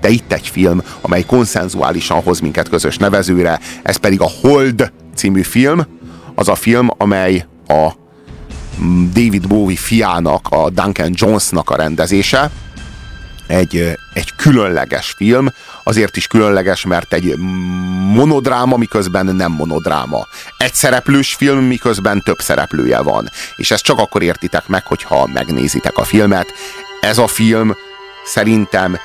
[0.00, 5.42] De itt egy film, amely konszenzuálisan hoz minket közös nevezőre, ez pedig a Hold című
[5.42, 5.86] film,
[6.34, 7.90] az a film, amely a
[9.12, 12.50] David Bowie fiának, a Duncan Jonesnak a rendezése,
[13.50, 15.48] egy, egy különleges film,
[15.84, 17.34] azért is különleges, mert egy
[18.12, 20.26] monodráma, miközben nem monodráma.
[20.56, 23.30] Egy szereplős film, miközben több szereplője van.
[23.56, 26.52] És ezt csak akkor értitek meg, hogyha megnézitek a filmet.
[27.00, 27.76] Ez a film
[28.24, 28.98] szerintem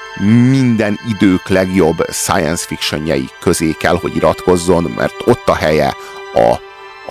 [0.50, 5.96] minden idők legjobb science fictionjei közé kell, hogy iratkozzon, mert ott a helye
[6.34, 6.56] a,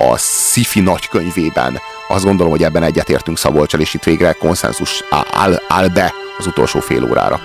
[0.04, 1.78] a sci-fi nagykönyvében.
[2.08, 6.80] Azt gondolom, hogy ebben egyetértünk Szabolcsal, és itt végre konszenzus áll, áll be az utolsó
[6.80, 7.40] fél órára.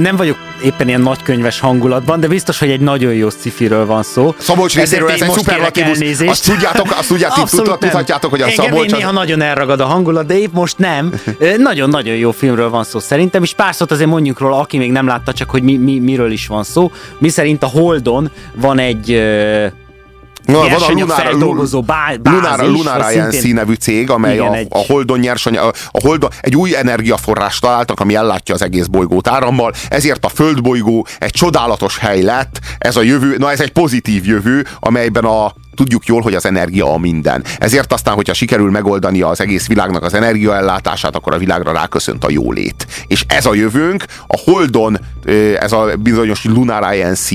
[0.00, 4.34] Nem vagyok éppen ilyen nagykönyves hangulatban, de biztos, hogy egy nagyon jó szifiről van szó.
[4.38, 6.20] Szabolcs részéről ez egy szuperlatívus.
[6.28, 8.92] Azt tudjátok, azt tudjátok, tudhatjátok, hogy a Engem Szabolcs...
[8.92, 11.20] néha nagyon elragad a hangulat, de épp most nem.
[11.58, 15.06] Nagyon-nagyon jó filmről van szó szerintem, és pár szót azért mondjuk róla, aki még nem
[15.06, 16.92] látta, csak hogy mi, mi, miről is van szó.
[17.18, 19.22] Mi szerint a Holdon van egy
[20.52, 24.66] Na, van a Lunar, feldolgozó bá, Lunar, Lunar Alliance nevű cég, amely igen, a, egy...
[24.70, 29.28] a Holdon nyersanyag, a, a Holdon egy új energiaforrást találtak, ami ellátja az egész bolygót
[29.28, 34.26] árammal, ezért a földbolygó egy csodálatos hely lett, ez a jövő, na ez egy pozitív
[34.26, 37.44] jövő, amelyben a tudjuk jól, hogy az energia a minden.
[37.58, 42.30] Ezért aztán, hogyha sikerül megoldani az egész világnak az energiaellátását, akkor a világra ráköszönt a
[42.30, 42.86] jólét.
[43.06, 44.98] És ez a jövőnk, a Holdon,
[45.60, 47.28] ez a bizonyos Lunar INC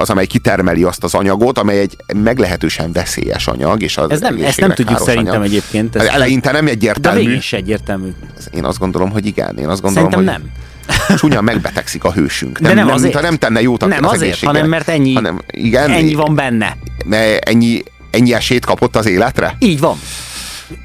[0.00, 3.82] az, amely kitermeli azt az anyagot, amely egy meglehetősen veszélyes anyag.
[3.82, 5.44] És az ez nem, ezt nem tudjuk szerintem anyag.
[5.44, 5.96] egyébként.
[5.96, 7.24] Ez Eleinte nem egyértelmű.
[7.24, 8.08] De is egyértelmű.
[8.54, 9.58] Én azt gondolom, hogy igen.
[9.58, 10.42] Én azt gondolom, szerintem hogy...
[10.42, 10.60] nem
[11.18, 12.60] csúnya megbetegszik a hősünk.
[12.60, 13.12] Nem, De nem, nem azért.
[13.12, 16.76] Mintha nem tenne jót Nem az azért, hanem mert ennyi, hanem, igen, ennyi van benne.
[17.38, 19.56] Ennyi, ennyi esélyt kapott az életre?
[19.58, 19.98] Így van.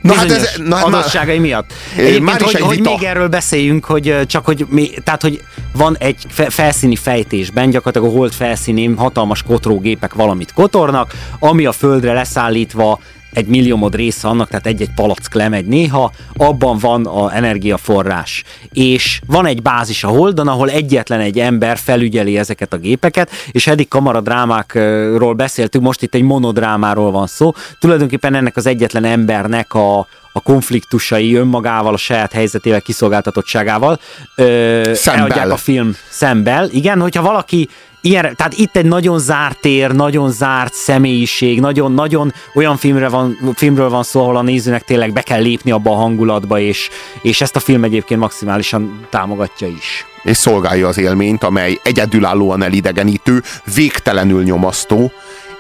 [0.02, 1.74] Na hát ez, na, hát adottságai miatt.
[1.98, 5.42] Egyébként, hogy, egy hogy még erről beszéljünk, hogy csak hogy mi, tehát, hogy
[5.74, 12.14] van egy felszíni fejtésben, gyakorlatilag a hold felszínén hatalmas kotrógépek valamit kotornak, ami a földre
[12.14, 13.00] leszállítva
[13.34, 18.44] egy milliómod része annak, tehát egy-egy palack lemegy néha, abban van a energiaforrás.
[18.74, 23.68] És van egy bázis a Holdon, ahol egyetlen egy ember felügyeli ezeket a gépeket, és
[23.68, 27.52] eddig kamaradrámákról beszéltünk, most itt egy monodrámáról van szó.
[27.80, 34.00] Tulajdonképpen ennek az egyetlen embernek a, a konfliktusai önmagával, a saját helyzetével, kiszolgáltatottságával
[34.36, 35.52] ö, szembel.
[35.52, 36.70] a film szembel.
[36.72, 37.70] Igen, hogyha valaki
[38.02, 43.38] ilyen, tehát itt egy nagyon zárt tér, nagyon zárt személyiség, nagyon, nagyon olyan filmre van,
[43.56, 46.90] filmről van szó, ahol a nézőnek tényleg be kell lépni abba a hangulatba, és,
[47.22, 50.06] és ezt a film egyébként maximálisan támogatja is.
[50.24, 53.44] És szolgálja az élményt, amely egyedülállóan elidegenítő,
[53.76, 55.12] végtelenül nyomasztó,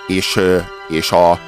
[0.07, 0.39] és,
[0.89, 1.39] és a,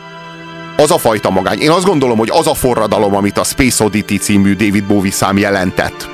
[0.77, 1.59] az a fajta magány.
[1.59, 5.37] Én azt gondolom, hogy az a forradalom, amit a Space Oddity című David Bowie szám
[5.37, 6.09] jelentett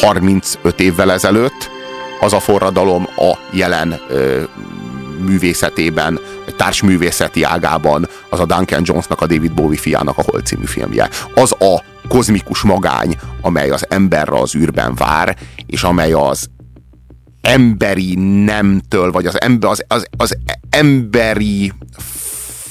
[0.00, 1.77] 35 évvel ezelőtt,
[2.20, 4.42] az a forradalom a jelen ö,
[5.26, 6.20] művészetében,
[6.56, 11.08] társművészeti ágában, az a Duncan Jonesnak, a David Bowie fiának a Hol című filmje.
[11.34, 15.36] Az a kozmikus magány, amely az emberre az űrben vár,
[15.66, 16.48] és amely az
[17.40, 18.14] emberi
[18.44, 20.38] nemtől, vagy az, ember, az, az, az
[20.70, 21.72] emberi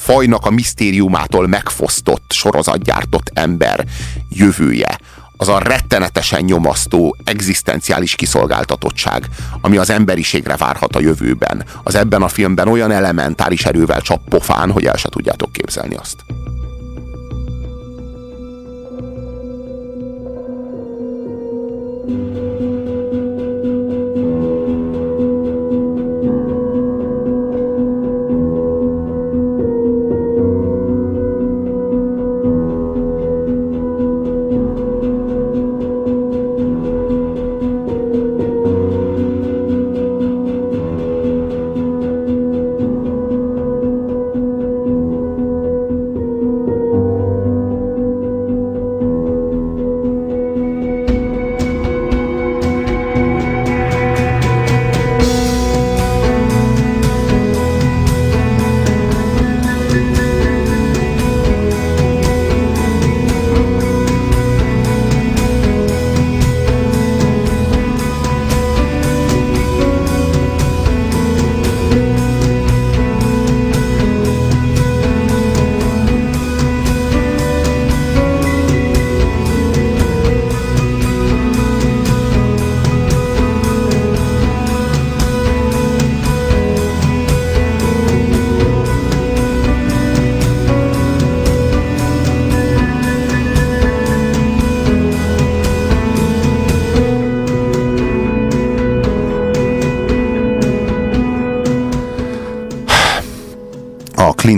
[0.07, 3.85] fajnak a misztériumától megfosztott, sorozatgyártott ember
[4.29, 4.97] jövője
[5.37, 9.27] az a rettenetesen nyomasztó egzisztenciális kiszolgáltatottság,
[9.61, 14.71] ami az emberiségre várhat a jövőben, az ebben a filmben olyan elementáris erővel csap pofán,
[14.71, 16.25] hogy el se tudjátok képzelni azt.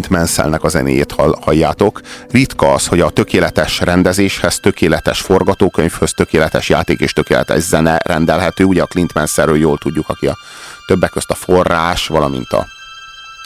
[0.10, 2.02] Clint Mansellnek a zenéjét halljátok.
[2.30, 8.64] Ritka az, hogy a tökéletes rendezéshez, tökéletes forgatókönyvhöz, tökéletes játék és tökéletes zene rendelhető.
[8.64, 10.38] Ugye a Clint Mansellről jól tudjuk, aki a
[10.86, 12.66] többek közt a forrás, valamint a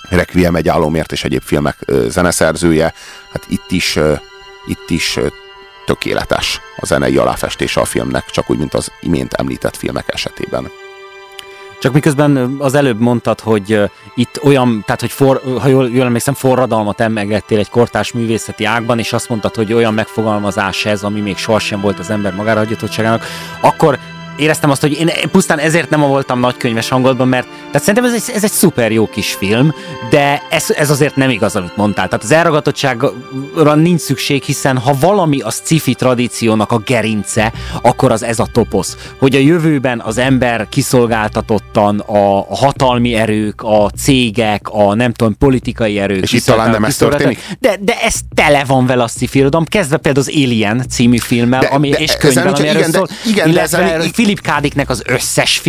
[0.09, 1.77] Requiem egy álomért és egyéb filmek
[2.07, 2.93] zeneszerzője.
[3.33, 3.99] Hát itt is,
[4.67, 5.19] itt is
[5.85, 10.71] tökéletes a zenei aláfestése a filmnek, csak úgy, mint az imént említett filmek esetében.
[11.83, 13.81] Csak miközben az előbb mondtad, hogy
[14.15, 18.99] itt olyan, tehát hogy for, ha jól, jól emlékszem, forradalmat emelgettél egy kortás művészeti ágban,
[18.99, 23.25] és azt mondtad, hogy olyan megfogalmazás ez, ami még sohasem volt az ember magára hagyatottságának,
[23.61, 23.99] akkor
[24.35, 28.35] éreztem azt, hogy én pusztán ezért nem voltam nagykönyves hangolatban, mert tehát szerintem ez egy,
[28.35, 29.73] ez egy szuper jó kis film,
[30.09, 32.07] de ez, ez azért nem igaz, amit mondtál.
[32.07, 38.23] Tehát az elragatottságra nincs szükség, hiszen ha valami a sci tradíciónak a gerince, akkor az
[38.23, 38.97] ez a toposz.
[39.19, 45.99] Hogy a jövőben az ember kiszolgáltatottan a hatalmi erők, a cégek, a nem tudom, politikai
[45.99, 46.21] erők.
[46.21, 47.39] És itt talán nem ez történik?
[47.59, 49.27] De, de ez tele van vele a sci
[49.65, 53.49] kezdve például az Alien című filmmel, de, ami, de és könyvvel, ami erről szól, igen,
[53.49, 54.61] illetve de ezen, Philip K.
[54.61, 55.61] Dicknek az összes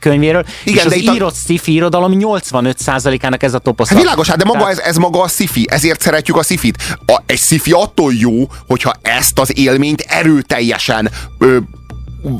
[0.00, 1.34] könyvéről, Igen, és az de írott a...
[1.34, 3.88] sci-fi irodalom 85%-ának ez a toposz.
[3.88, 4.72] Hát világos, hát de maga Tehát...
[4.72, 6.72] ez, ez maga a sci ezért szeretjük a sci
[7.06, 11.58] a, Egy sci attól jó, hogyha ezt az élményt erőteljesen ö,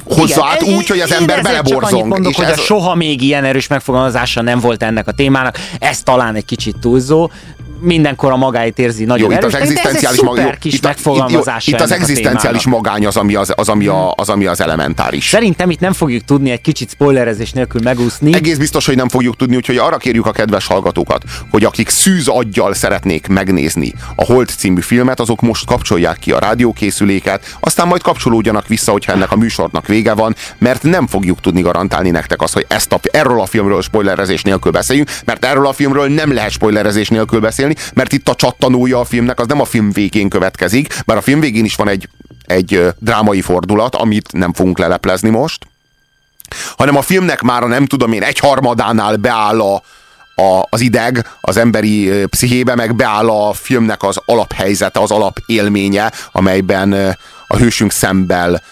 [0.04, 2.06] hozza át úgy, hogy az ember beleborzong.
[2.06, 2.60] mondok, és hogy ez...
[2.60, 5.58] soha még ilyen erős megfogalmazása nem volt ennek a témának.
[5.78, 7.30] Ez talán egy kicsit túlzó,
[7.80, 11.80] mindenkor a magáit érzi nagyon jó, erős, itt az egzisztenciális jó, kis itt, itt, itt
[11.80, 15.28] az egzisztenciális magány az, ami az, az, ami a, az, ami az elementáris.
[15.28, 18.34] Szerintem itt nem fogjuk tudni egy kicsit spoilerezés nélkül megúszni.
[18.34, 22.28] Egész biztos, hogy nem fogjuk tudni, úgyhogy arra kérjük a kedves hallgatókat, hogy akik szűz
[22.28, 28.02] aggyal szeretnék megnézni a Holt című filmet, azok most kapcsolják ki a rádiókészüléket, aztán majd
[28.02, 32.54] kapcsolódjanak vissza, hogyha ennek a műsornak vége van, mert nem fogjuk tudni garantálni nektek azt,
[32.54, 36.50] hogy ezt a, erről a filmről spoilerezés nélkül beszéljünk, mert erről a filmről nem lehet
[36.50, 40.28] spoilerezés nélkül beszélni, beszélni, mert itt a csattanója a filmnek az nem a film végén
[40.28, 42.08] következik, bár a film végén is van egy,
[42.46, 45.66] egy drámai fordulat, amit nem fogunk leleplezni most,
[46.76, 49.82] hanem a filmnek már a nem tudom én egy harmadánál beáll a,
[50.34, 57.16] a, az ideg az emberi pszichébe, meg beáll a filmnek az alaphelyzete, az alapélménye, amelyben
[57.46, 58.62] a hősünk szembel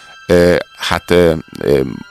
[0.76, 1.14] hát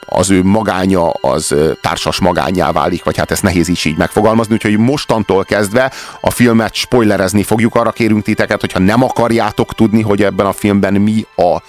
[0.06, 4.78] az ő magánya az társas magányá válik, vagy hát ezt nehéz is így megfogalmazni, úgyhogy
[4.78, 5.92] mostantól kezdve
[6.22, 10.94] a filmet spoilerezni fogjuk, arra kérünk titeket, hogyha nem akarjátok tudni, hogy ebben a filmben
[10.94, 11.62] mi a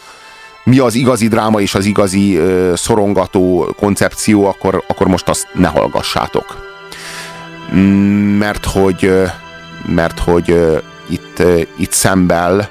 [0.64, 2.40] mi az igazi dráma és az igazi
[2.74, 6.76] szorongató koncepció, akkor, akkor most azt ne hallgassátok.
[8.38, 9.12] Mert hogy
[9.86, 11.42] mert hogy itt,
[11.76, 12.68] itt szembel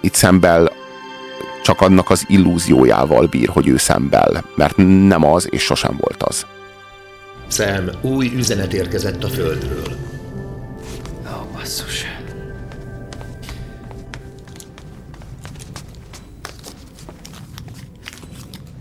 [0.00, 0.72] itt szembel
[1.62, 4.76] csak annak az illúziójával bír, hogy ő szembel, mert
[5.06, 6.46] nem az, és sosem volt az.
[7.48, 9.96] Sam, új üzenet érkezett a Földről.
[11.26, 12.06] Ó, oh, basszus.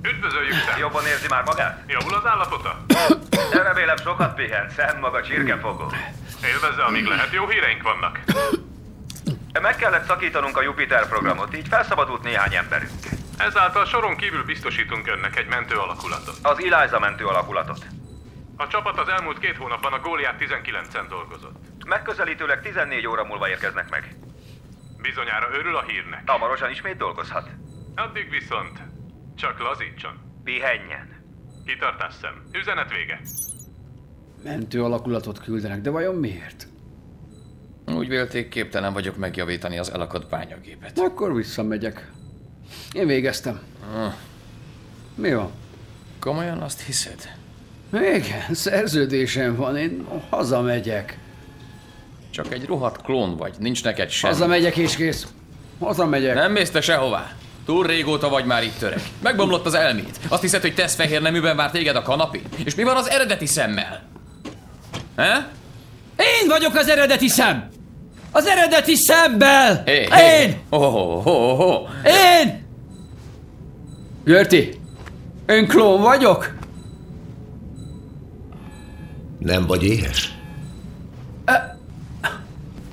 [0.01, 0.79] Üdvözöljük, Sam!
[0.79, 1.83] Jobban érzi már magát?
[1.87, 2.85] Javul az állapota?
[3.63, 5.91] Remélem sokat pihent, Sam maga csirkefogó.
[6.43, 8.19] Élvezze, amíg lehet, jó híreink vannak.
[9.59, 12.99] Meg kellett szakítanunk a Jupiter programot, így felszabadult néhány emberünk.
[13.37, 16.35] Ezáltal soron kívül biztosítunk önnek egy mentő alakulatot.
[16.41, 17.85] Az Eliza mentő alakulatot.
[18.57, 21.85] A csapat az elmúlt két hónapban a Góliát 19-en dolgozott.
[21.85, 24.15] Megközelítőleg 14 óra múlva érkeznek meg.
[25.01, 26.29] Bizonyára örül a hírnek.
[26.29, 27.49] Hamarosan ismét dolgozhat.
[27.95, 28.79] Addig viszont
[29.35, 30.13] csak lazítson.
[30.43, 31.23] Pihenjen.
[31.65, 32.43] Kitartás szem.
[32.51, 33.19] Üzenet vége.
[34.43, 36.67] Mentő alakulatot küldenek, de vajon miért?
[38.01, 40.99] Úgy vélték, képtelen vagyok megjavítani az elakadt bányagépet.
[40.99, 42.11] Akkor visszamegyek.
[42.93, 43.59] Én végeztem.
[43.95, 44.13] Ah.
[45.15, 45.51] Mi van?
[46.19, 47.29] Komolyan azt hiszed?
[47.93, 51.17] Igen, szerződésem van, én hazamegyek.
[52.29, 54.33] Csak egy rohadt klón vagy, nincs neked semmi.
[54.33, 55.27] Hazamegyek és kész.
[55.79, 56.35] Hazamegyek.
[56.35, 57.31] Nem mész te sehová.
[57.65, 59.01] Túl régóta vagy már itt öreg.
[59.21, 60.19] Megbomlott az elmét.
[60.27, 62.41] Azt hiszed, hogy tesz fehér neműben vár téged a kanapé?
[62.65, 64.03] És mi van az eredeti szemmel?
[65.15, 65.47] He?
[66.17, 67.69] Én vagyok az eredeti szem!
[68.31, 69.81] Az eredeti szemmel!
[69.85, 70.41] Hey, hey.
[70.41, 70.59] Én!
[70.69, 71.89] Oh, oh, oh, oh.
[72.03, 72.63] Én!
[74.23, 74.79] Görti,
[75.47, 76.53] én klón vagyok?
[79.39, 80.35] Nem vagy éhes?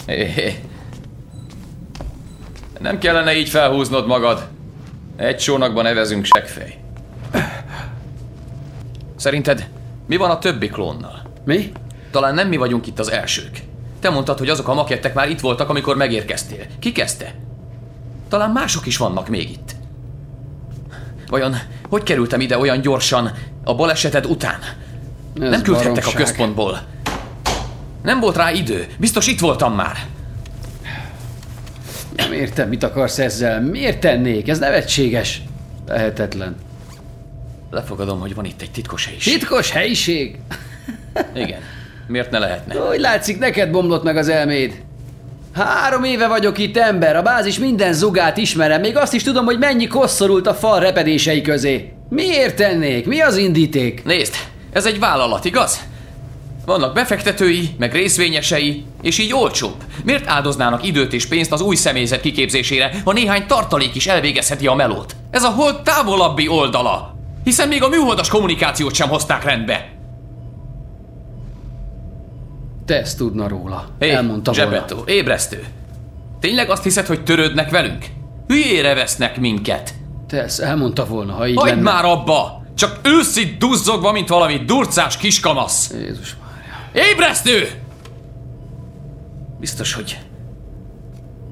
[0.06, 0.58] Hey.
[2.80, 4.48] Nem kellene így felhúznod magad.
[5.16, 6.80] Egy csónakban nevezünk seggfej.
[9.16, 9.68] Szerinted
[10.06, 11.22] mi van a többi klónnal?
[11.44, 11.72] Mi?
[12.10, 13.67] Talán nem mi vagyunk itt az elsők.
[14.00, 16.64] Te mondtad, hogy azok a makettek már itt voltak, amikor megérkeztél.
[16.78, 17.34] Ki kezdte?
[18.28, 19.76] Talán mások is vannak még itt.
[21.26, 21.56] Vajon
[21.88, 23.32] hogy kerültem ide olyan gyorsan
[23.64, 24.58] a baleseted után?
[25.40, 26.14] Ez nem küldhettek baromság.
[26.14, 26.82] a központból.
[28.02, 28.86] Nem volt rá idő.
[28.98, 29.96] Biztos itt voltam már.
[32.16, 33.60] Nem értem, mit akarsz ezzel.
[33.60, 34.48] Miért tennék?
[34.48, 35.42] Ez nevetséges.
[35.86, 36.56] Lehetetlen.
[37.70, 39.38] Lefogadom, hogy van itt egy titkos helyiség.
[39.38, 40.38] Titkos helyiség?
[41.34, 41.60] Igen.
[42.08, 42.74] Miért ne lehetne?
[42.74, 44.82] Hogy látszik, neked bomlott meg az elméd.
[45.54, 49.58] Három éve vagyok itt ember, a bázis minden zugát ismerem, még azt is tudom, hogy
[49.58, 51.92] mennyi kosszorult a fal repedései közé.
[52.08, 53.06] Miért tennék?
[53.06, 54.04] Mi az indíték?
[54.04, 54.34] Nézd,
[54.72, 55.80] ez egy vállalat, igaz?
[56.66, 59.74] Vannak befektetői, meg részvényesei, és így olcsóbb.
[60.04, 64.74] Miért áldoznának időt és pénzt az új személyzet kiképzésére, ha néhány tartalék is elvégezheti a
[64.74, 65.16] melót?
[65.30, 67.16] Ez a hold távolabbi oldala.
[67.44, 69.97] Hiszen még a műholdas kommunikációt sem hozták rendbe.
[72.88, 73.88] Te ezt tudna róla.
[73.98, 75.10] Hé, Elmondta Zsebetto, volna.
[75.10, 75.64] ébresztő.
[76.40, 78.06] Tényleg azt hiszed, hogy törődnek velünk?
[78.46, 79.94] Hülyére vesznek minket.
[80.28, 81.82] Te ezt elmondta volna, ha így Hagyd lenne.
[81.82, 82.62] már abba!
[82.74, 85.90] Csak őszit duzzogva, mint valami durcás kiskamasz.
[85.92, 87.08] Jézus Mária.
[87.10, 87.68] Ébresztő!
[89.60, 90.18] Biztos, hogy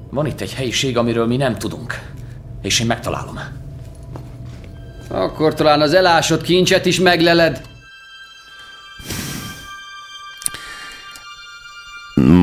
[0.09, 1.99] van itt egy helyiség, amiről mi nem tudunk.
[2.61, 3.39] És én megtalálom.
[5.09, 7.61] Akkor talán az elásott kincset is megleled.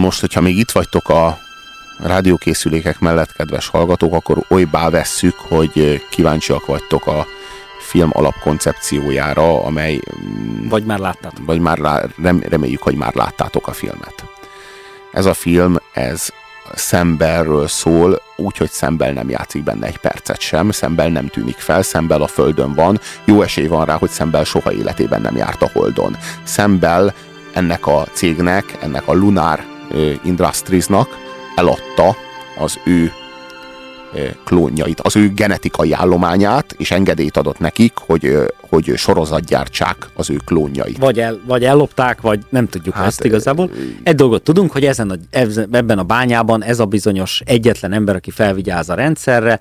[0.04, 1.38] Most, hogyha még itt vagytok a
[1.98, 7.26] rádiókészülékek mellett, kedves hallgatók, akkor olybá vesszük, hogy kíváncsiak vagytok a
[7.80, 10.00] film alapkoncepciójára, amely...
[10.26, 11.46] Mm, vagy már láttátok.
[11.46, 14.24] Vagy már lá, rem, reméljük, hogy már láttátok a filmet.
[15.12, 16.28] Ez a film, ez
[16.74, 22.22] Szembelről szól, úgyhogy Szembel nem játszik benne egy percet sem, Szembel nem tűnik fel, Szembel
[22.22, 26.16] a földön van, jó esély van rá, hogy Szembel soha életében nem járt a Holdon.
[26.42, 27.14] Szembel
[27.52, 29.72] ennek a cégnek, ennek a Lunar
[30.24, 31.08] Industriesnak
[31.56, 32.16] eladta
[32.58, 33.12] az ő
[34.44, 38.36] klónjait, az ő genetikai állományát, és engedélyt adott nekik, hogy,
[38.68, 40.98] hogy sorozatgyártsák az ő klónjait.
[40.98, 43.70] Vagy, el, vagy ellopták, vagy nem tudjuk hát, ezt igazából.
[44.02, 45.14] Egy dolgot tudunk, hogy ezen a,
[45.70, 49.60] ebben a bányában ez a bizonyos egyetlen ember, aki felvigyáz a rendszerre,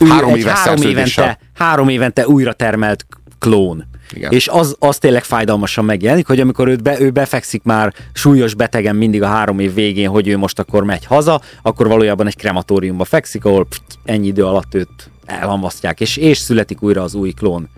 [0.00, 3.06] ő három, éves három, évente, három évente újra termelt
[3.38, 3.84] klón.
[4.14, 4.32] Igen.
[4.32, 8.96] És az, az tényleg fájdalmasan megjelenik, hogy amikor őt be, ő befekszik már súlyos betegen
[8.96, 13.04] mindig a három év végén, hogy ő most akkor megy haza, akkor valójában egy krematóriumba
[13.04, 17.68] fekszik, ahol pff, ennyi idő alatt őt elhamvasztják, és, és születik újra az új klón.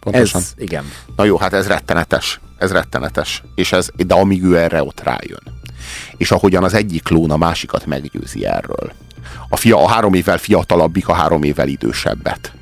[0.00, 0.40] Pontosan.
[0.40, 0.84] Ez, igen.
[1.16, 2.40] Na jó, hát ez rettenetes.
[2.58, 3.42] Ez rettenetes.
[3.54, 5.42] És ez, de amíg ő erre ott rájön.
[6.16, 8.92] És ahogyan az egyik klón a másikat meggyőzi erről.
[9.48, 12.52] A, fia, a három évvel fiatalabbik a három évvel idősebbet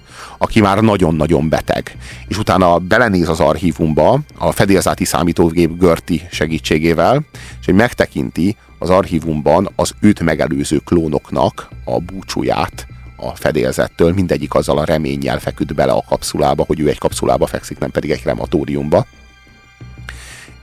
[0.43, 1.97] aki már nagyon-nagyon beteg.
[2.29, 7.25] És utána belenéz az archívumba a fedélzeti számítógép Görti segítségével,
[7.61, 14.79] és hogy megtekinti az archívumban az őt megelőző klónoknak a búcsúját a fedélzettől, mindegyik azzal
[14.79, 19.07] a reménnyel feküdt bele a kapszulába, hogy ő egy kapszulába fekszik, nem pedig egy krematóriumba.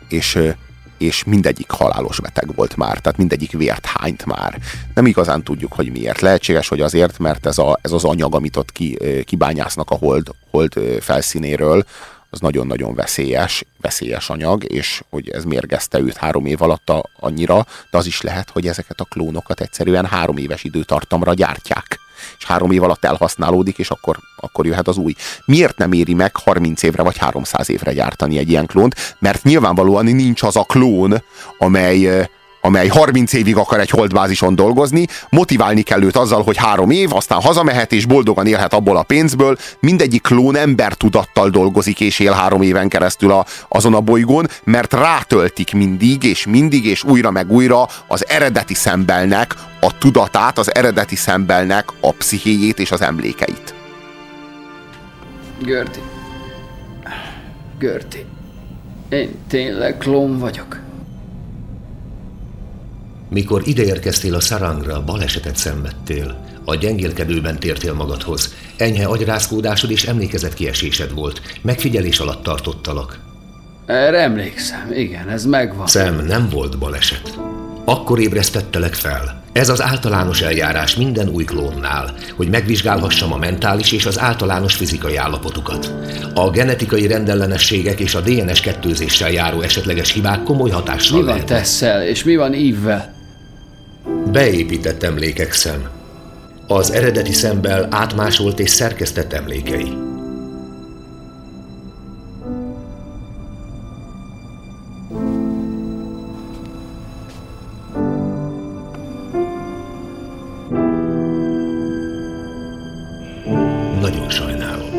[0.09, 0.39] És
[0.99, 4.59] és mindegyik halálos beteg volt már, tehát mindegyik vért hányt már.
[4.93, 6.21] Nem igazán tudjuk, hogy miért.
[6.21, 10.27] Lehetséges, hogy azért, mert ez, a, ez az anyag, amit ott ki, kibányásznak a hold,
[10.51, 11.83] hold felszínéről,
[12.29, 17.97] az nagyon-nagyon veszélyes, veszélyes anyag, és hogy ez mérgezte őt három év alatt annyira, de
[17.97, 21.99] az is lehet, hogy ezeket a klónokat egyszerűen három éves időtartamra gyártják
[22.37, 25.13] és három év alatt elhasználódik, és akkor, akkor jöhet az új.
[25.45, 28.95] Miért nem éri meg 30 évre vagy 300 évre gyártani egy ilyen klónt?
[29.19, 31.23] Mert nyilvánvalóan nincs az a klón,
[31.57, 32.29] amely
[32.61, 37.41] amely 30 évig akar egy holdbázison dolgozni, motiválni kell őt azzal, hogy három év, aztán
[37.41, 39.57] hazamehet és boldogan élhet abból a pénzből.
[39.79, 44.93] Mindegyik klón ember tudattal dolgozik és él három éven keresztül a, azon a bolygón, mert
[44.93, 51.15] rátöltik mindig és mindig és újra meg újra az eredeti szembelnek a tudatát, az eredeti
[51.15, 53.73] szembelnek a pszichéjét és az emlékeit.
[55.61, 55.99] Görti.
[57.77, 58.25] Görti.
[59.09, 60.88] Én tényleg klón vagyok.
[63.29, 66.45] Mikor ideérkeztél a szarangra, balesetet szenvedtél.
[66.65, 68.53] A gyengélkedőben tértél magadhoz.
[68.77, 71.41] Enyhe agyrázkódásod és emlékezetkiesésed volt.
[71.61, 73.19] Megfigyelés alatt tartottalak.
[73.85, 75.87] Erre emlékszem, igen, ez megvan.
[75.87, 77.39] Szem, nem volt baleset.
[77.85, 79.43] Akkor ébresztettelek fel.
[79.51, 85.15] Ez az általános eljárás minden új klónnál, hogy megvizsgálhassam a mentális és az általános fizikai
[85.15, 85.93] állapotukat.
[86.33, 92.03] A genetikai rendellenességek és a DNS kettőzéssel járó esetleges hibák komoly hatással Mi van Tesszel,
[92.03, 93.18] és mi van Ívvel?
[94.31, 95.89] Beépített emlékek szem.
[96.67, 99.93] Az eredeti szembel átmásolt és szerkesztett emlékei.
[114.01, 114.89] Nagyon sajnálom.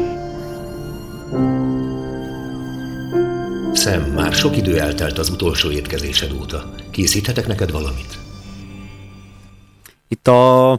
[3.72, 6.74] Szem, már sok idő eltelt az utolsó étkezésed óta.
[6.90, 8.18] Készíthetek neked valamit?
[10.10, 10.78] Itt a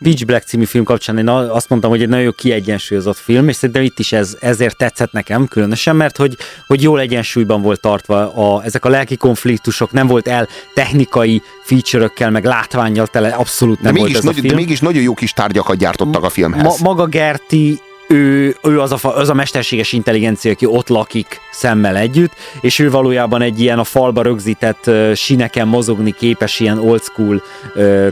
[0.00, 3.84] Beach Black című film kapcsán én azt mondtam, hogy egy nagyon kiegyensúlyozott film, és szerintem
[3.84, 6.36] itt is ez, ezért tetszett nekem különösen, mert hogy,
[6.66, 12.30] hogy jól egyensúlyban volt tartva a, ezek a lelki konfliktusok, nem volt el technikai feature
[12.30, 14.54] meg látványjal tele, abszolút nem de volt mégis, ez nagy, a film.
[14.54, 16.62] De mégis nagyon jó kis tárgyakat gyártottak a filmhez.
[16.62, 21.96] Ma, maga Gerti ő, ő az, a, az a mesterséges intelligencia, aki ott lakik szemmel
[21.96, 27.02] együtt, és ő valójában egy ilyen a falba rögzített uh, sineken mozogni képes, ilyen old
[27.02, 27.42] school, uh,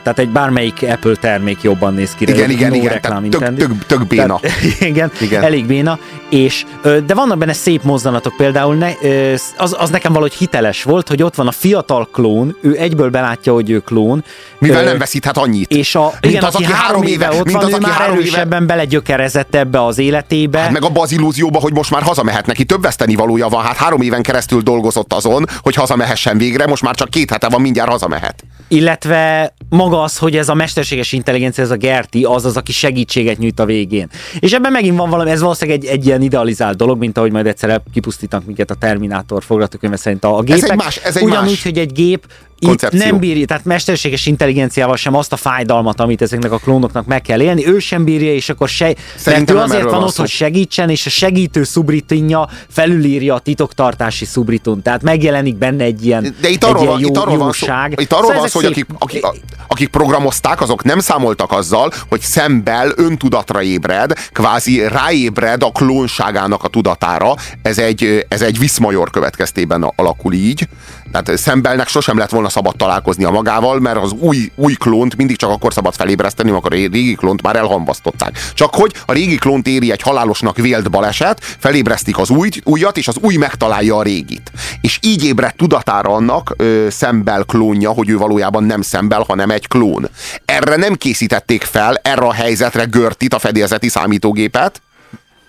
[0.03, 2.25] tehát egy bármelyik Apple termék jobban néz ki.
[2.25, 4.41] Igen, igen, igen, reklám, tök, tök, tök béna.
[4.41, 5.99] Tehát, igen, igen, elég béna,
[6.31, 10.83] és, uh, de vannak benne szép mozdanatok, például ne, uh, az, az nekem valahogy hiteles
[10.83, 14.25] volt, hogy ott van a fiatal klón, ő egyből belátja, hogy ő klón.
[14.59, 15.71] Mivel uh, nem veszíthet annyit.
[15.71, 18.73] És a, igen, az, aki három éve, éve ott van, az, ő már erősebben éve...
[18.73, 20.59] belegyökerezett ebbe az életébe.
[20.59, 23.65] Hát meg abba az illúzióba, hogy most már hazamehet neki, több veszteni valója van.
[23.65, 27.61] Hát három éven keresztül dolgozott azon, hogy hazamehessen végre, most már csak két hete van,
[27.61, 28.45] mindjárt hazamehet.
[28.69, 33.39] Illetve maga az, hogy ez a mesterséges intelligencia, ez a Gerti, az az, aki segítséget
[33.39, 34.09] nyújt a végén.
[34.39, 37.47] És ebben megint van valami, ez valószínűleg egy, egy ilyen idealizált dolog, mint ahogy majd
[37.47, 40.63] egyszer kipusztítanak minket a Terminátor forgatókönyve szerint a, a gépek.
[40.63, 41.63] Ez egy más, ez egy Ugyanúgy, más.
[41.63, 42.27] hogy egy gép
[42.59, 47.23] itt nem bírja, tehát mesterséges intelligenciával sem azt a fájdalmat, amit ezeknek a klónoknak meg
[47.23, 50.29] kell élni, ő sem bírja, és akkor se, Szerintem mert ő azért van ott, hogy
[50.29, 56.49] segítsen, és a segítő szubritinja felülírja a titoktartási szubritun, tehát megjelenik benne egy ilyen, De
[56.49, 57.37] itt arról, ilyen jó, itt arról.
[57.37, 57.53] Van
[57.97, 59.25] itt arról szóval van szó, hogy akik, akik,
[59.69, 66.69] akik programozták, azok nem számoltak azzal, hogy szembel öntudatra ébred, kvázi ráébred a klónságának a
[66.69, 67.35] tudatára.
[67.63, 70.69] Ez egy, ez egy viszmajor következtében alakul így.
[71.13, 75.51] Tehát szembelnek sosem lett volna szabad találkoznia magával, mert az új, új klónt mindig csak
[75.51, 78.39] akkor szabad felébreszteni, amikor a régi klónt már elhamvasztották.
[78.55, 83.09] Csak hogy a régi klónt éri egy halálosnak vélt baleset, felébresztik az új, újat, és
[83.09, 84.53] az új megtalálja a régit.
[84.81, 89.69] És így ébredt tudatára annak ö, szembel klónja, hogy ő valójában nem szembel, hanem egy
[89.69, 90.09] klón.
[90.45, 94.83] Erre nem készítették fel, erre a helyzetre Görtit, a fedélzeti számítógépet,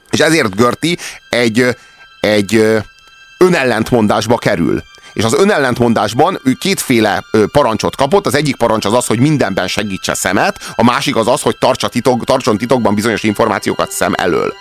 [0.09, 0.97] és ezért Görti
[1.29, 1.75] egy,
[2.19, 2.81] egy
[3.37, 4.83] önellentmondásba kerül
[5.19, 8.25] és az önellentmondásban ő kétféle parancsot kapott.
[8.25, 11.87] Az egyik parancs az az, hogy mindenben segítse szemet, a másik az az, hogy tartsa
[11.87, 14.53] titok, tartson titokban bizonyos információkat szem elől.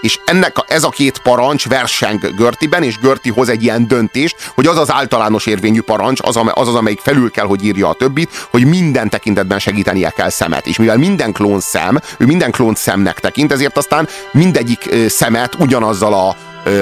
[0.00, 4.52] És ennek a, ez a két parancs verseng Görtiben, és Görti hoz egy ilyen döntést,
[4.54, 7.94] hogy az az általános érvényű parancs, az, az az, amelyik felül kell, hogy írja a
[7.94, 10.66] többit, hogy minden tekintetben segítenie kell szemet.
[10.66, 16.14] És mivel minden klón szem, ő minden klón szemnek tekint, ezért aztán mindegyik szemet ugyanazzal
[16.14, 16.36] a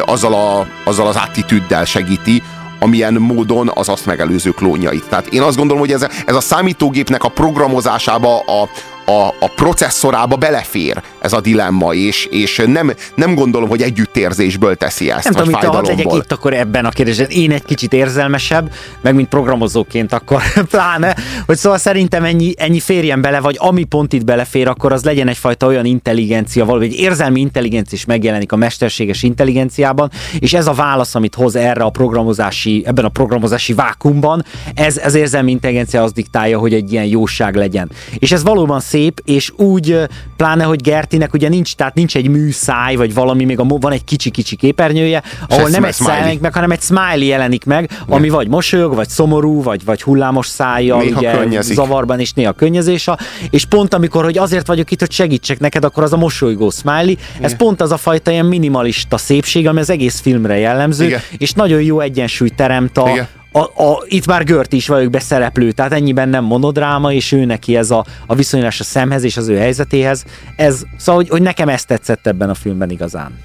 [0.04, 2.42] azzal, a, azzal az attitűddel segíti,
[2.84, 5.08] amilyen módon az azt megelőző klónjait.
[5.08, 8.68] Tehát én azt gondolom, hogy ez, ez a számítógépnek a programozásába, a,
[9.10, 15.10] a, a processzorába belefér ez a dilemma, és, és nem, nem gondolom, hogy együttérzésből teszi
[15.10, 17.26] ezt, Nem tudom, mit hadd legyek itt akkor ebben a kérdésben.
[17.30, 23.20] Én egy kicsit érzelmesebb, meg mint programozóként akkor pláne, hogy szóval szerintem ennyi, ennyi férjen
[23.20, 27.40] bele, vagy ami pont itt belefér, akkor az legyen egyfajta olyan intelligencia, valami egy érzelmi
[27.40, 32.82] intelligencia is megjelenik a mesterséges intelligenciában, és ez a válasz, amit hoz erre a programozási,
[32.86, 37.90] ebben a programozási vákumban, ez, ez érzelmi intelligencia az diktálja, hogy egy ilyen jóság legyen.
[38.18, 39.98] És ez valóban szép, és úgy,
[40.36, 40.80] pláne, hogy
[41.14, 45.22] Gertinek ugye nincs, tehát nincs egy műszáj, vagy valami, még a, van egy kicsi-kicsi képernyője,
[45.48, 49.62] ahol nem egy száj meg, hanem egy smiley jelenik meg, ami vagy mosolyog, vagy szomorú,
[49.62, 51.74] vagy, vagy hullámos szája, néha ugye könnyezik.
[51.74, 53.18] zavarban is néha könnyezése,
[53.50, 57.10] és pont amikor, hogy azért vagyok itt, hogy segítsek neked, akkor az a mosolygó smiley,
[57.10, 57.20] Igen.
[57.40, 61.20] ez pont az a fajta ilyen minimalista szépség, ami az egész filmre jellemző, Igen.
[61.38, 65.72] és nagyon jó egyensúly teremt a, Igen a, a, itt már Gört is vagyok beszereplő,
[65.72, 69.48] tehát ennyiben nem monodráma, és ő neki ez a, a viszonyulás a szemhez és az
[69.48, 70.24] ő helyzetéhez.
[70.56, 73.38] Ez, szóval, hogy, hogy nekem ezt tetszett ebben a filmben igazán.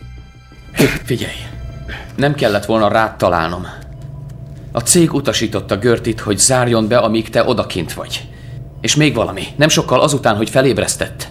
[1.03, 1.35] Figyelj,
[2.15, 3.65] nem kellett volna rád találnom.
[4.71, 8.27] A cég utasította Görtit, hogy zárjon be, amíg te odakint vagy.
[8.81, 11.27] És még valami, nem sokkal azután, hogy felébresztett.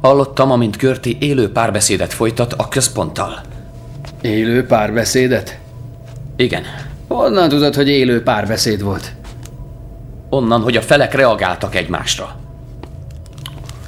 [0.00, 3.40] Hallottam, amint Görti élő párbeszédet folytat a központtal.
[4.20, 5.58] Élő párbeszédet?
[6.36, 6.62] Igen.
[7.08, 9.12] Honnan tudod, hogy élő párbeszéd volt?
[10.30, 12.36] Onnan, hogy a felek reagáltak egymásra.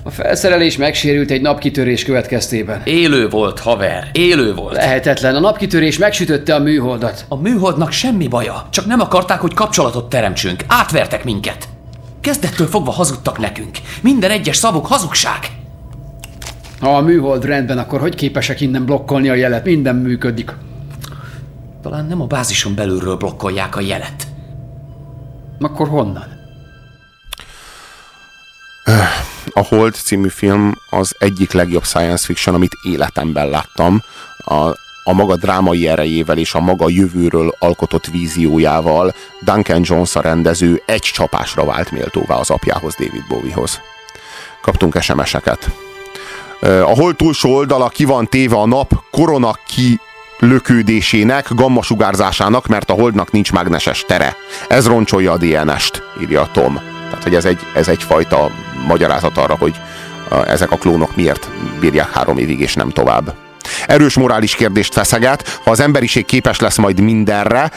[0.03, 2.81] A felszerelés megsérült egy napkitörés következtében.
[2.85, 4.75] Élő volt, haver, élő volt.
[4.75, 7.25] Lehetetlen, a napkitörés megsütötte a műholdat.
[7.29, 10.65] A műholdnak semmi baja, csak nem akarták, hogy kapcsolatot teremtsünk.
[10.67, 11.69] Átvertek minket.
[12.21, 13.79] Kezdettől fogva hazudtak nekünk.
[14.03, 15.39] Minden egyes szavuk hazugság.
[16.81, 19.65] Ha a műhold rendben, akkor hogy képesek innen blokkolni a jelet?
[19.65, 20.53] Minden működik.
[21.87, 24.27] Talán nem a bázison belülről blokkolják a jelet.
[25.61, 26.25] Akkor honnan?
[29.51, 34.03] A Hold című film az egyik legjobb science fiction, amit életemben láttam.
[34.39, 34.55] A,
[35.05, 41.01] a maga drámai erejével és a maga jövőről alkotott víziójával Duncan Jones a rendező egy
[41.01, 43.81] csapásra vált méltóvá az apjához, David Bowiehoz.
[44.63, 45.71] Kaptunk SMS-eket.
[46.61, 50.01] A hold túlsó oldala ki van téve a nap korona ki
[50.39, 54.37] lökődésének, gamma sugárzásának, mert a holdnak nincs mágneses tere.
[54.69, 56.75] Ez roncsolja a DNS-t, írja Tom.
[57.09, 58.51] Tehát, hogy ez, egy, ez egyfajta
[58.87, 59.75] magyarázat arra, hogy
[60.47, 61.49] ezek a klónok miért
[61.81, 63.35] bírják három évig és nem tovább.
[63.87, 67.71] Erős morális kérdést feszeget, ha az emberiség képes lesz majd mindenre,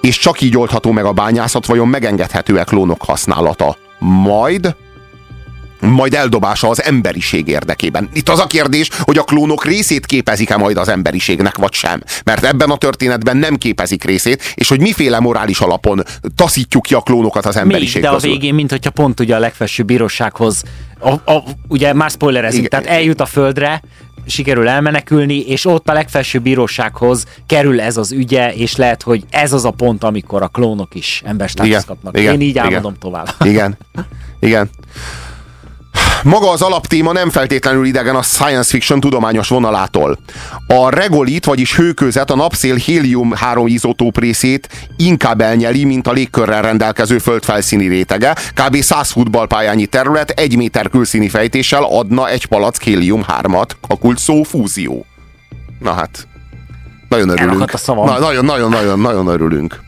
[0.00, 3.76] és csak így oldható meg a bányászat, vajon megengedhető-e klónok használata?
[3.98, 4.76] Majd
[5.82, 8.08] majd eldobása az emberiség érdekében.
[8.12, 12.02] Itt az a kérdés, hogy a klónok részét képezik-e majd az emberiségnek, vagy sem.
[12.24, 16.02] Mert ebben a történetben nem képezik részét, és hogy miféle morális alapon
[16.34, 18.30] taszítjuk ki a klónokat az emberiség Még, de közül.
[18.30, 20.62] a végén, mint hogyha pont ugye a legfelsőbb bírósághoz,
[20.98, 23.82] a, a, ugye már spoilerezünk, tehát eljut a földre,
[24.26, 29.52] sikerül elmenekülni, és ott a legfelsőbb bírósághoz kerül ez az ügye, és lehet, hogy ez
[29.52, 32.18] az a pont, amikor a klónok is emberstátuszt kapnak.
[32.18, 33.28] Igen, Én így álmodom igen, tovább.
[33.44, 33.78] Igen,
[34.40, 34.70] igen
[36.24, 40.18] maga az alaptéma nem feltétlenül idegen a science fiction tudományos vonalától.
[40.66, 47.18] A regolit, vagyis hőközet, a napszél hélium-3 izotóp részét inkább elnyeli, mint a légkörrel rendelkező
[47.18, 48.36] földfelszíni rétege.
[48.54, 48.76] Kb.
[48.76, 53.70] 100 futballpályányi terület egy méter külszíni fejtéssel adna egy palack hélium-3-at.
[53.88, 55.06] Kakult szó fúzió.
[55.78, 56.26] Na hát,
[57.08, 57.58] nagyon örülünk.
[57.86, 59.80] Na, nagyon, nagyon, nagyon, nagyon örülünk.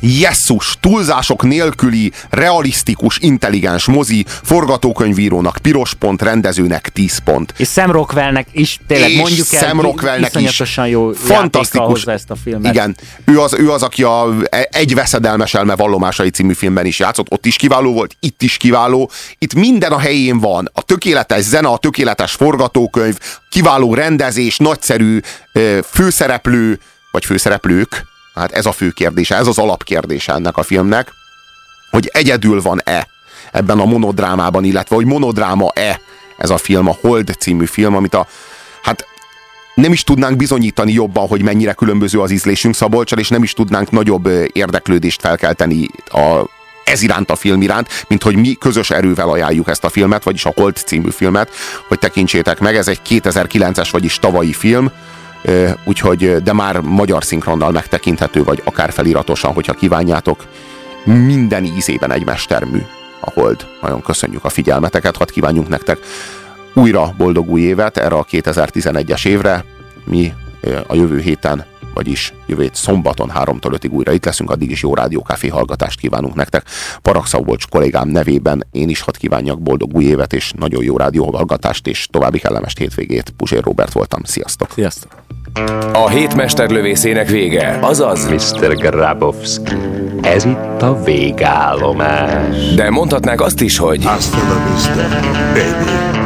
[0.00, 7.54] Jesszus, túlzások nélküli, realisztikus, intelligens mozi, forgatókönyvírónak piros pont, rendezőnek 10 pont.
[7.56, 12.36] És Sam Rockwellnek is, tényleg és mondjuk el, Sam Rockwellnek is jó fantasztikus ezt a
[12.36, 12.72] filmet.
[12.72, 14.28] Igen, ő az, ő az, aki a
[14.70, 19.10] Egy veszedelmes elme vallomásai című filmben is játszott, ott is kiváló volt, itt is kiváló,
[19.38, 23.18] itt minden a helyén van, a tökéletes zene, a tökéletes forgatókönyv,
[23.50, 25.20] kiváló rendezés, nagyszerű
[25.84, 26.78] főszereplő,
[27.10, 28.06] vagy főszereplők,
[28.38, 31.12] Hát ez a fő kérdése, ez az alapkérdése ennek a filmnek,
[31.90, 33.08] hogy egyedül van-e
[33.52, 36.00] ebben a monodrámában, illetve hogy monodráma-e
[36.36, 38.26] ez a film, a Hold című film, amit a,
[38.82, 39.06] hát
[39.74, 43.90] nem is tudnánk bizonyítani jobban, hogy mennyire különböző az ízlésünk Szabolcsal, és nem is tudnánk
[43.90, 46.44] nagyobb érdeklődést felkelteni a,
[46.84, 50.44] ez iránt a film iránt, mint hogy mi közös erővel ajánljuk ezt a filmet, vagyis
[50.44, 51.50] a Hold című filmet,
[51.88, 52.76] hogy tekintsétek meg.
[52.76, 54.90] Ez egy 2009-es, vagyis tavalyi film,
[55.84, 60.44] úgyhogy, de már magyar szinkronnal megtekinthető, vagy akár feliratosan, hogyha kívánjátok.
[61.04, 62.82] Minden ízében egy mestermű
[63.20, 63.66] a Hold.
[63.82, 65.98] Nagyon köszönjük a figyelmeteket, hadd kívánjunk nektek
[66.78, 69.64] újra boldog új évet erre a 2011-es évre.
[70.04, 70.32] Mi
[70.86, 71.64] a jövő héten,
[71.98, 76.64] vagyis jövő szombaton 3-tól 5-ig újra itt leszünk, addig is jó rádiókáfé hallgatást kívánunk nektek.
[77.02, 82.06] Parakszaubolcs kollégám nevében én is hadd kívánjak boldog új évet, és nagyon jó rádióhallgatást, és
[82.10, 83.32] további kellemes hétvégét.
[83.36, 84.20] Puzsér Robert voltam.
[84.24, 84.68] Sziasztok!
[84.74, 85.12] Sziasztok!
[85.92, 88.76] A hét mesterlövészének vége, azaz Mr.
[88.76, 89.76] Grabowski.
[90.20, 92.74] Ez itt a végállomás.
[92.74, 95.08] De mondhatnák azt is, hogy Hasta la vista,
[95.52, 96.17] baby.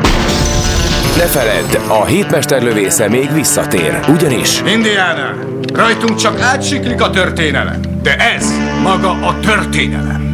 [1.17, 4.63] Ne feledd, a hétmesterlövésze még visszatér, ugyanis...
[4.67, 5.35] Indiana,
[5.75, 10.32] rajtunk csak átsiklik a történelem, de ez maga a történelem.